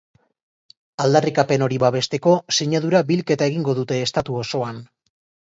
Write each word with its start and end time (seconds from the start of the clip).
Aldarrikapen 1.03 1.65
hori 1.65 1.77
babesteko, 1.83 2.33
sinadura 2.57 3.03
bilketa 3.11 3.51
egingo 3.53 3.77
dute 3.83 4.01
estatu 4.09 4.41
osoan. 4.43 4.83